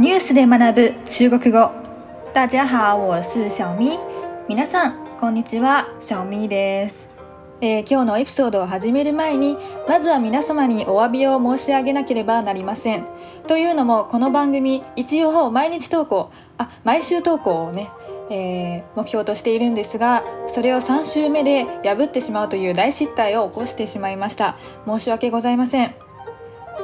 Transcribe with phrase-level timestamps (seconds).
[0.00, 1.72] ニュースで学ぶ中国語。
[2.32, 3.98] 大家好我是小咪。
[4.46, 5.88] 皆さんこんにちは。
[6.00, 7.08] 小咪です、
[7.60, 9.56] えー今日のエピソードを始める前に
[9.88, 13.08] まずは皆様にお詫びを申し上げなければなりません。
[13.48, 17.90] というのもこの番組一応毎日投稿あ毎週投稿をね
[18.30, 24.56] えー目標としているんですがそれを3週目で破ってしまうという大失態を起こしてしまいました。
[24.86, 26.07] 申し訳ございません。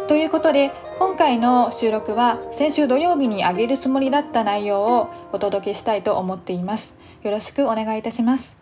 [0.09, 6.95] ということで今回の収録は先週土曜日に上げるつもりだった内容をお届けしたいと思っています。
[7.23, 8.59] よろしくお願いいたします。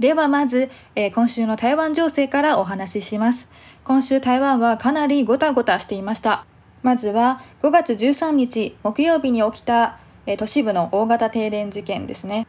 [0.00, 3.48] ではまず、えー今週の台湾情勢からお話しします。
[3.84, 6.44] 今週台湾はかなりゴタゴタしていました。
[6.82, 12.48] まずは5月13日木曜日に起きた、えー都市部の大型停電事件ですね。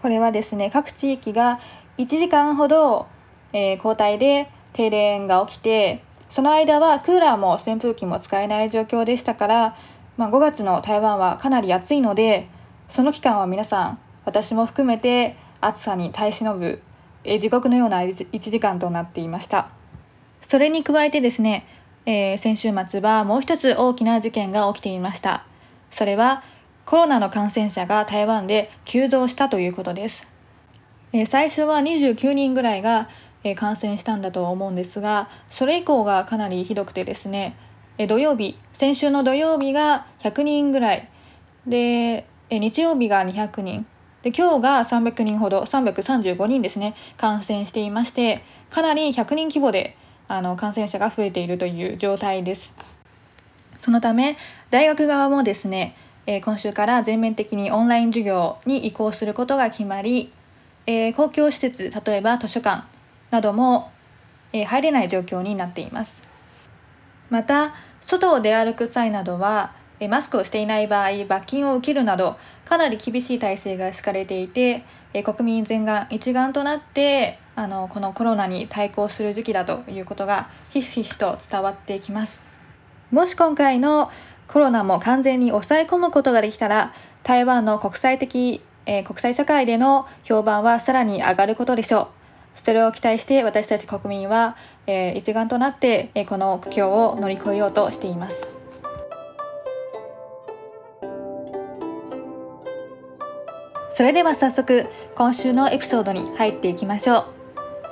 [0.00, 1.58] これはですね各地域が
[1.98, 3.08] 1時間ほど、
[3.52, 9.76] えー交代で停電が起きてその間はクーラーも扇風機も使えない状況でしたから、
[10.16, 12.48] まあ、5月の台湾はかなり暑いので
[12.88, 16.80] その期間は皆さん私も含めて暑さに耐え忍ぶ、
[17.22, 19.68] え地獄のような1時間となっていました。
[20.40, 21.66] それに加えてですね、
[22.06, 25.44] えー先週末はもう一つ大きな事件が起きていました。
[25.90, 26.42] それは
[26.86, 30.26] コロナの感染者が台湾で急増したということです。
[31.12, 33.08] えー最初は29人ぐらいが、
[33.44, 37.56] え感染したんだと思うんですがそれ以降がかなりひどくてですね、
[37.98, 41.08] え土曜日先週の土曜日が100人ぐらい
[41.66, 43.86] で、え日曜日が200人
[44.22, 49.96] で今日が300人ほど335人ですね感染していましてかなり100人規模で
[50.28, 52.74] あの感染者が増えているという状態です。
[53.80, 54.36] そのため
[54.70, 60.32] 大学側もですね、え今週から全面的にオンライン授業に移行することが決まり、
[60.86, 62.91] え公共施設例えば図書館
[63.32, 63.90] なども、
[64.52, 66.22] えー入れない状況になっています。
[67.30, 82.44] また外を出歩く際などはえマスクをしていない場合罰金を受けるなどかなり厳しい体制が敷かれていて、え国民全丸一丸となってあのこのコロナに対抗する時期だということがひしひしと伝わってきます。
[83.10, 84.10] もし今回の
[84.48, 86.92] コロナも完全に抑え込むことができたら
[87.22, 92.21] 台湾の国際的、えー国際社会での評判はさらに上がることでしょう。
[92.56, 98.48] それを期待して私たち国民は、えー一丸となって、えーこの苦境を乗り越えようとしています。
[103.94, 107.24] それでは早速今週のエピソードに入っていきましょう。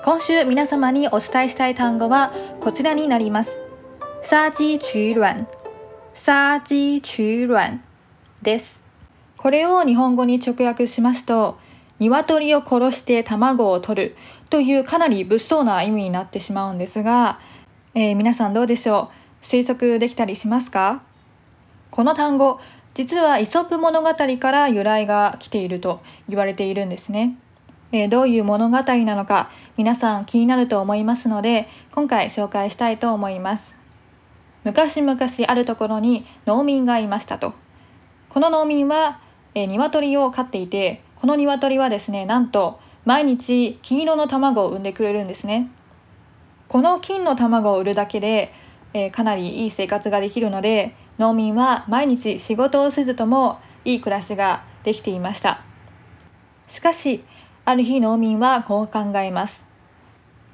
[0.03, 3.60] 今週皆様にお伝えしたい単語はこちらになります。
[4.22, 5.47] 杀鸡取卵
[6.15, 7.81] 殺鸡取卵
[8.41, 8.82] です。
[9.37, 11.59] これを日本語に直訳しますと
[12.00, 14.16] 鶏を殺して卵を取る
[14.49, 17.38] というかなり物騒な意味になってしまうんですが、
[17.94, 19.11] えー皆さんどうでしょ
[19.43, 19.44] う？
[19.44, 21.03] 推測できたりしますか？
[21.91, 22.61] この単語
[22.94, 27.37] 実はイソップ物語から由来が来ていると言われているんですね、
[27.93, 33.77] えーどういう物語なのか皆さん気になると思いますので今回紹介したいと思います。
[34.65, 35.19] 昔々
[35.49, 37.55] あるところに農民がいましたと。
[38.28, 39.21] この農民は、
[39.55, 45.70] えー、鶏を飼っていてこの鶏はですねなんと毎日金色の卵を産んでくれるんですね。
[46.69, 48.54] この金の卵を売るだけで、
[48.94, 55.62] えーかなりいい生活ができるので農民は毎日仕事をせずともいい暮らしができていました。
[56.69, 57.22] しかし
[57.66, 59.66] ある日農民はこう考えます。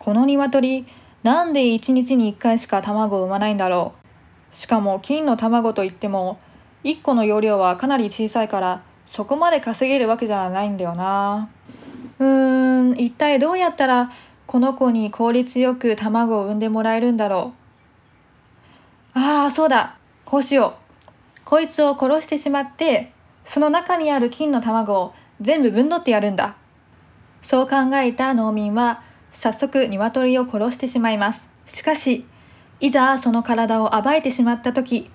[0.01, 0.87] この鶏
[1.23, 3.95] なんで1日に1回しか卵を産まないんだろ
[4.53, 4.57] う。
[4.57, 6.41] しかも金の卵といっても
[6.83, 11.49] 1個の容量はかなり小さいからそこまで稼げるわけじゃないんだよな。
[12.19, 14.11] うーん一体どうやったら
[14.47, 17.53] この子に効率よく卵を産んでもらえるんだろ
[19.15, 19.19] う。
[19.19, 19.97] ああそうだ。
[20.25, 21.11] こうしよう。
[21.45, 23.13] こいつを殺してしまって
[23.45, 26.57] その中にある金の卵を全部分取ってやるんだ。
[27.43, 29.03] そう考えた農民は
[29.33, 31.49] 早速鶏を殺してしまいます。
[31.67, 32.27] しかし
[32.81, 35.11] いざその体を暴いてしまった時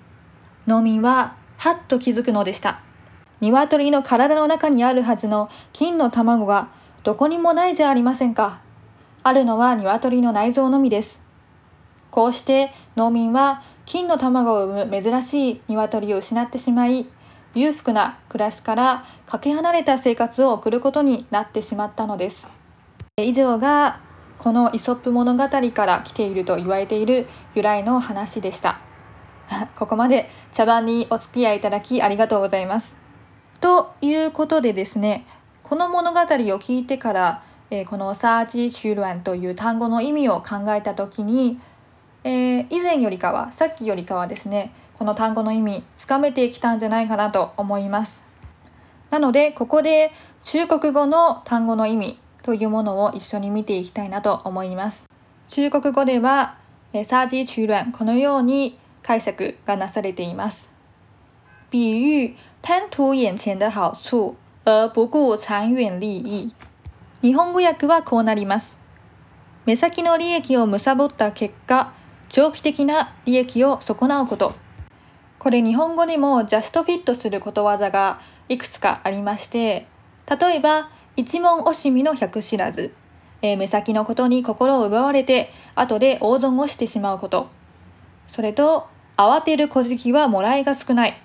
[0.66, 2.80] 農民ははっと気づくのでした。
[3.42, 6.68] 鶏の体の中にあるはずの金の卵が
[7.02, 8.60] どこにもないじゃありませんか。
[9.24, 11.22] あるのは鶏の内臓のみです。
[12.10, 17.06] こうして農民は金の卵を産む珍しい鶏を失ってしまい
[17.54, 22.48] 裕福な暮らしからかけ離れた生活を送ることになってしまったのです。
[23.16, 24.00] 以上が
[24.38, 28.80] このイソップ物語から来ていると言われている由来の話でした。
[29.76, 33.01] ここまで茶番にお付き合いいただきありがとうございます。
[33.62, 35.24] ということでですね
[35.62, 41.60] この物語を聞いてから、えーこの「サーチ・チュールアン」という単語の意味を考えた時に、
[42.24, 48.26] えー以前よりかはさっきよりかはですねこの単語の意味つかめてきたんじゃないかなと思います。
[49.10, 50.10] なのでここで
[50.42, 55.08] 中国語の単語の意味というものを一緒に見ていきたいなと思います。
[55.46, 56.56] 中国語では
[57.04, 60.71] 杀鸡取卵このように解釈がなされています。
[61.72, 66.52] 比喻贪图眼前的好处而不顧長遠利益。
[67.22, 68.78] 日本語訳はこうなります。
[69.64, 71.94] 目先の利益を貪った結果
[72.28, 74.52] 長期的な利益を損なうこと。
[75.38, 78.20] これ日本語でもジャストフィットすることわざが
[78.50, 79.86] いくつかありまして
[80.28, 82.94] 例えば一問惜しみの百知らず、
[83.40, 87.48] えー、目先のことに心を奪われて後で大損をしてしまうこと。
[88.28, 91.21] それと慌てる小じきはもらいが少ない。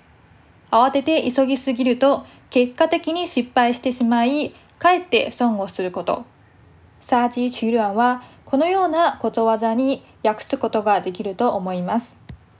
[0.70, 6.24] 慌てて急ぎすぎると結果的に失敗してしまいかえって損をすること
[7.00, 12.18] サージ取卵はこのようなことわざに訳すことができると思います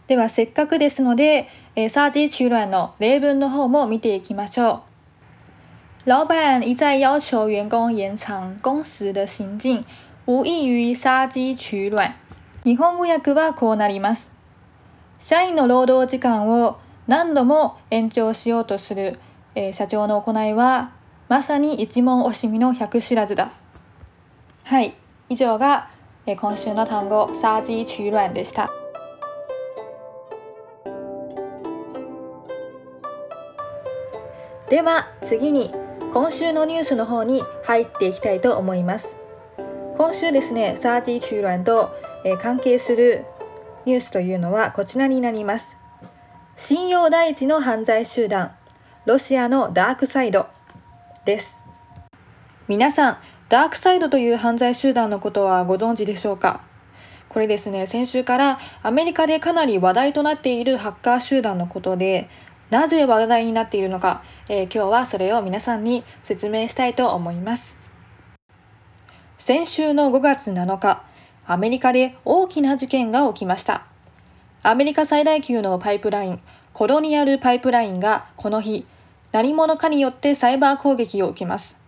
[0.08, 4.82] ではせっかくですので、えー、杀鸡取卵の例文の方も見ていきましょ
[6.06, 6.08] う。
[6.08, 9.84] 老板一再要求员工延長工時的行径，
[10.26, 12.14] 無異於殺雞取卵。
[12.64, 14.32] 日本語訳はこうなります。
[15.18, 16.78] 社員の労働時間を
[17.08, 19.18] 何度も延長しようとする、
[19.54, 20.92] えー、社長の行いは、
[21.28, 23.50] まさに一問惜しみの百知らずだ。
[24.64, 24.94] はい、
[25.30, 25.88] 以上が、
[26.26, 28.70] えー、今週の単語、殺鸡取卵でした。
[34.68, 35.72] では次に
[36.12, 39.16] 今週のニュースの方に入っていきたいと思います
[39.96, 41.88] 今週ですねサージ中乱と、
[42.22, 43.24] えー、関係する
[43.86, 45.77] ニュースというのはこちらになります
[46.60, 48.50] 信用第一の犯罪集団
[49.06, 50.48] ロシアのダークサイド
[51.24, 51.62] です
[52.66, 53.18] 皆さん
[53.48, 56.62] ダークサイドという犯罪集団のことはご存知でしょうか？
[57.28, 62.28] これですね、先週からアメリカでかなり話題となっているハッカー集団のことで、
[62.70, 67.78] なぜ話題になっているのか、えー、今日はそれを皆さんに説明したいと思います。
[69.38, 71.04] 先週の5月7日、
[71.46, 73.87] アメリカで大きな事件が起きました。
[74.64, 76.40] アメリカ最大級のパイプライン、
[76.72, 78.86] コロニアルパイプラインがこの日、
[79.30, 81.78] 何者かによってサイバー攻撃を受けます。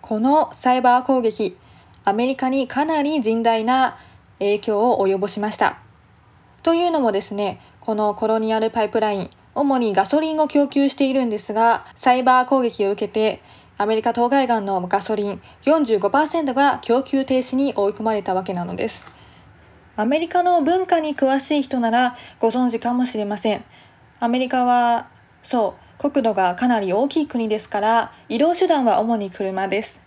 [0.00, 1.58] このサイバー攻撃、
[2.04, 3.98] アメリカにかなり甚大な
[4.38, 5.78] 影響を及ぼしました。
[6.62, 13.42] というのもですね、このコロニアルパイプライン、主にガソリンを供給しているんですが、サイバー攻撃を受けて、
[13.76, 19.21] アメリカ東海岸のガソリン45%が供給停止に追い込まれたわけなのです。
[19.94, 23.64] アメリカの文化に詳しい人ならご存知かもしれません。
[24.20, 25.08] アメリカは、
[25.42, 30.02] そう、国土がかなり大きい国ですから、移動手段は主に車です。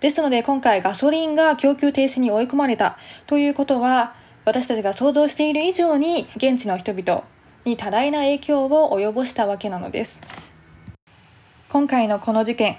[0.00, 4.14] ですので今回ガソリンが供給停止に追い込まれたということは、
[4.44, 7.24] 私たちが想像している以上に現地の人々、
[7.64, 10.20] に多大な影響を及ぼしたわけなのです。
[11.70, 12.76] 今回のこの事件、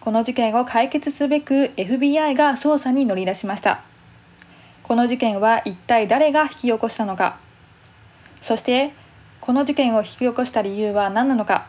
[0.00, 3.82] この事件を解決すべく FBI が捜査に乗り出しました。
[4.84, 7.38] この事件は一体誰が引き起こしたのか、
[8.42, 8.92] そして
[9.40, 11.66] この事件を引き起こした理由は何なのか、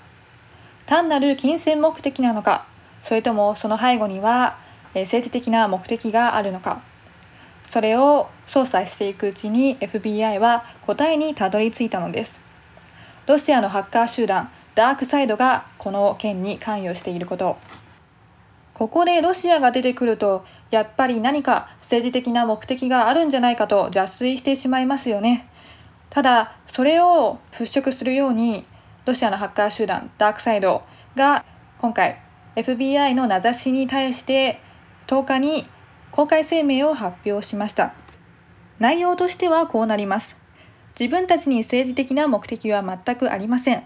[0.85, 2.67] 単なる金銭目的なのか、
[3.05, 4.57] それともその背後には
[4.93, 6.81] 政治的な目的があるのか？
[7.69, 12.41] それを捜査していくうちに FBI は答えにたどり着いたのです。
[13.27, 17.57] ロシアのハッカー集団ダークサイドがこの件に関与していること
[18.75, 25.49] ここでロシアが出てくるとやっぱり何か政治的な目的があるんじゃないかと邪推してしまいますよね
[26.11, 28.65] ただそれを払拭するように
[29.07, 30.83] ロシアのハッカー集団ダークサイド
[31.15, 31.43] が
[31.79, 32.21] 今回
[32.55, 34.61] FBI の名指しに対して
[35.07, 35.67] 10日に
[36.11, 37.95] 公開声明を発表しました
[38.77, 40.37] 内容としてはこうなります
[40.99, 43.83] 自分たちに政治的な目的は全くありません。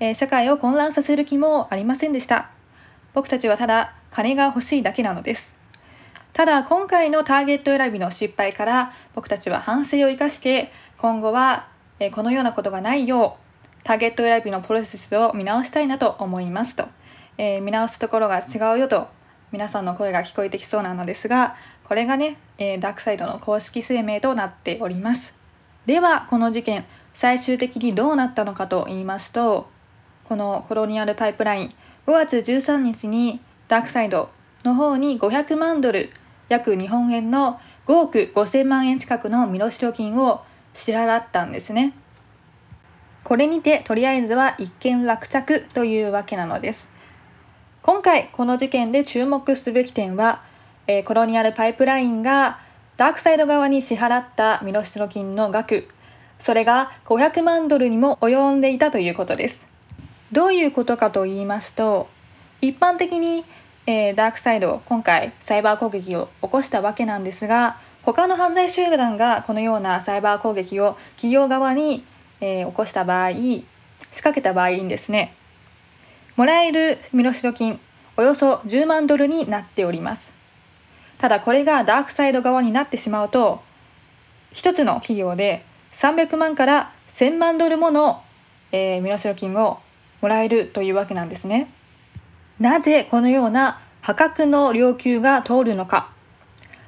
[0.00, 2.50] え、社会を混乱させる気もありませんでした。
[3.14, 5.56] 僕たちはただ金が欲しいだけなのです。
[6.32, 11.68] ただ今回のターゲット選びの失敗から僕たちは反省を生かして今後は
[12.12, 13.50] このようなことがないよう
[13.82, 16.86] ターゲット選びのプロセスを見直したいなと思いますと、
[17.36, 19.08] えー、見直すところが違うよと
[19.52, 25.34] 皆さんの声が聞こえてきそうなのですがこれがね、えー、ダークサイドの公式声明となっております。
[25.86, 29.68] ではこの事件最終的にどうなったのかと言いますと
[30.24, 31.68] このコロニアルパイプライン
[32.06, 33.40] 5月13日に
[33.70, 34.30] ダークサイド
[34.64, 36.10] の方に500万ドル
[36.48, 40.42] 約日本円の5億5000万円近くの身代金を
[40.74, 41.94] 支払ったんですね。
[43.22, 46.90] これにてとりあえずは一件落着というわけなのです。
[47.82, 50.42] 今回この事件で注目すべき点は、
[50.88, 52.58] えー、コロニアルパイプラインが
[52.96, 55.86] ダークサイド側に支払った身代金の額
[56.40, 59.68] それが500万ドルにも及んでいたということです。
[60.32, 62.08] どういうことかと言いますと、
[62.60, 63.44] 一般的に、
[63.86, 72.04] えー、ダークサイド、今回サイバー攻撃を起こしたわけなんですが、他の犯罪集団がこのようなサイバー攻撃を企業側に、
[72.40, 73.64] えー、起こした場合、仕
[74.10, 75.34] 掛けた場合にですね、
[76.36, 77.80] もらえる身代金
[78.16, 80.32] およそ10万ドルになっております。
[81.18, 83.62] ただこれがダークサイド側になってしまうと、
[84.52, 88.22] 一つの企業で300万から1000万ドルもの、
[88.72, 89.80] えー、身代金を
[90.20, 91.70] もらえるというわけなんですね。
[92.60, 96.10] なぜこのような破格の要求が通るのか。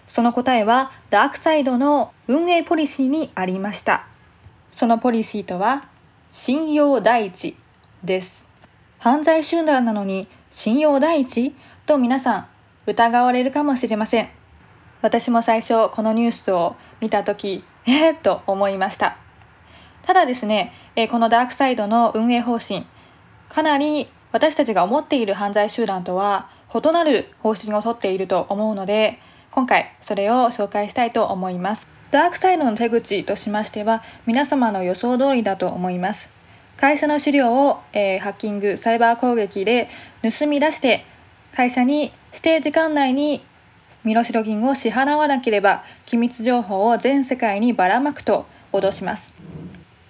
[0.06, 4.06] その答えはダークサイドの運営ポリシーにありました。
[4.72, 5.88] そのポリシーとは
[6.30, 7.56] 信用第一
[8.04, 8.46] です。
[8.98, 11.54] 犯罪集団なのに信用第一？
[11.86, 12.46] と皆さん
[12.86, 14.28] 疑われるかもしれません。
[15.00, 19.16] 私も最初このニュースを見た時えー、と思いました。
[20.02, 20.72] ただですね、
[21.10, 22.86] このダークサイドの運営方針、
[23.48, 29.18] かなり私たちが思っている犯罪集団とは異なる方針をとっていると思うので、
[29.50, 31.86] 今回それを紹介したいと思います。
[32.10, 36.30] ダークサイドの手口としましては、皆様の予想通りだと思います。
[36.78, 39.88] 会社の資料を、えー、ハッキング、サイバー攻撃で
[40.22, 41.04] 盗み出して、
[41.54, 43.42] 会社に指定時間内に
[44.04, 49.34] 身代金を支払わなければ機密情報を全世界にばらまくと脅します。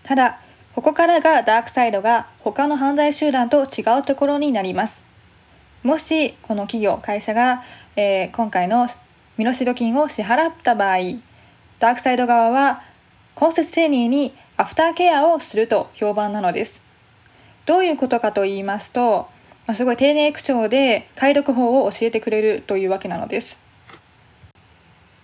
[0.04, 0.40] ただ、
[0.74, 5.04] ここからがダークサイドが他の犯罪集団と違うところになります。
[5.82, 7.62] もしこの企業、会社が、
[7.94, 8.88] えー、今回の
[9.36, 10.98] 身代金を支払った場合、
[11.78, 12.82] ダークサイド側は
[13.38, 16.80] 根節丁寧にアフターケアをすると評判なのです。
[17.66, 19.28] どういうことかと言いますと、
[19.66, 23.58] まあ、すごい丁寧口調で解読法を教えてくれるというわけなのです。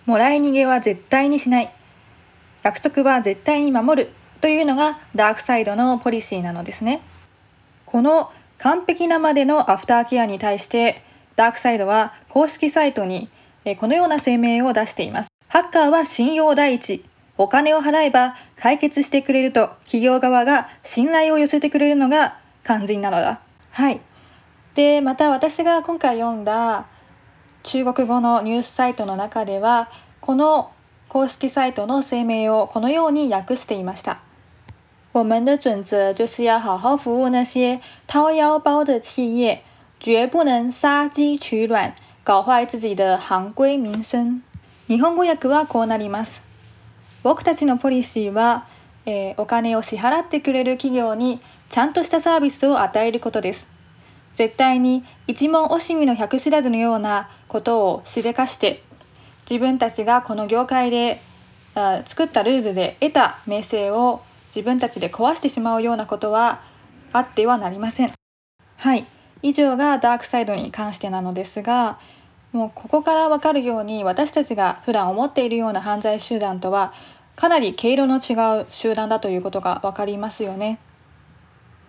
[0.05, 1.71] もらい逃げは絶対にしない。
[2.61, 7.01] 約束は絶対に守るというのがダークサイドのポリシーなのですね。
[7.85, 11.03] この完璧なまでのアフターケアに対して
[11.35, 13.29] ダークサイドは公式サイトに
[13.79, 15.29] このような声明を出しています。
[15.47, 17.03] ハッカーは信用第一。
[17.37, 23.39] お金を払えば解決してくれると企業側が信頼を寄せてくれるのが肝心なのだ。
[23.71, 24.01] はい。
[24.75, 26.85] で、また私が今回読んだ
[27.63, 30.71] 中国語のニュースサイトの中ではこの
[31.07, 34.19] 公式サイトの声明をこのように訳していました。
[35.11, 39.63] 我们的准则就是要好好服务那些掏腰包的企业，
[39.99, 44.43] 绝不能杀鸡取卵，搞坏自己的行规民生。
[44.87, 46.41] 日本語訳はこうなります。
[47.23, 48.65] 僕たちのポリシーは、
[49.07, 53.67] えー、お金を支払ってくれる企業にちゃんとしたサービスを与えることです。
[54.35, 58.83] 絶対に一問惜しみの百知らずのようなことをしでかして
[59.49, 61.19] 自分たちがこの業界で
[61.73, 64.21] あ作ったルールで得た名声を
[64.55, 66.61] 自分たちで壊してしまうようなことは
[67.13, 68.11] あってはなりません。
[68.77, 69.05] はい。
[69.41, 71.99] 以上がダークサイドに関してなのですが、
[72.51, 76.93] もうここからわかるように私たちが普段思っているような犯罪集団とは
[77.35, 80.79] かなり毛色の違う集団だということがわかりますよね。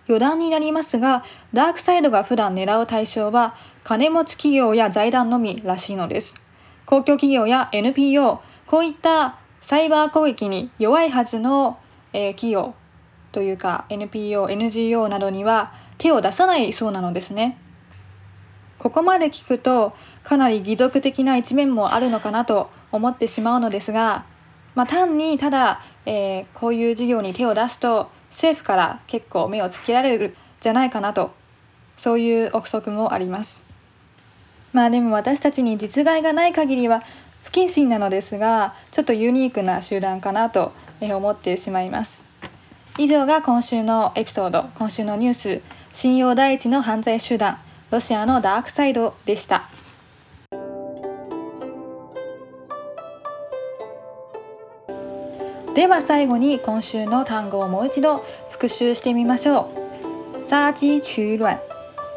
[0.09, 6.41] 余談になりますが、ダークサイドが普段狙う対象は、金持ち企業や財団のみらしいのです。
[6.87, 11.79] 公共企業や NPO、こういったサイバー攻撃に弱いはずの、
[12.13, 12.75] えー、企業
[13.33, 17.59] というか NPO、NGO などには手を出さないそうなのですね。
[18.79, 19.93] ここまで聞くと
[20.25, 24.25] かなり義足的な一面もあるのかなと思ってしまうのですが、
[24.75, 31.33] まあ、単にただ、えー、こういう事業に手を出すと政府から結構目をつけられるじゃないかなと
[31.99, 33.63] そういう憶測もあります
[34.73, 37.03] まあでも私たちに実害がない限りは
[37.43, 42.25] 不謹慎なのですがちょっとユニークな集団かなと思ってしまいます
[42.99, 47.59] 以上が今週のエピソード今週のニュース信用第一の犯罪集団
[47.91, 49.69] ロシアのダークサイドでした
[55.75, 59.71] では最後に今週の単語をもう一度復習してみましょ
[60.43, 60.45] う。
[60.45, 61.61] 杀鸡取卵、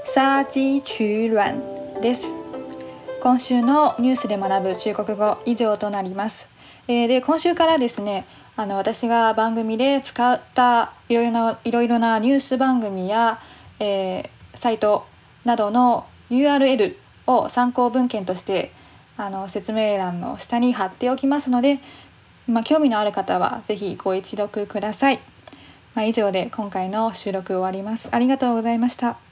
[0.04, 2.36] 杀鸡取卵です。
[3.22, 6.50] 今週のニュースで学ぶ中国語以上となります。
[6.88, 8.26] えー、で今週からですね、
[8.56, 13.40] あの私が番組で使ったいろいろないろいろなニュース番組や、
[13.80, 15.06] えー、サイト
[15.44, 16.96] などの URL
[17.28, 18.72] を参考文献として
[19.18, 21.80] あの説明欄の下に貼っておきますので
[22.48, 25.20] まあ、興味のある方は是非ご一読ください。
[25.96, 28.10] まあ、以上で今回の収録終わります。
[28.12, 29.23] ありがとうございました。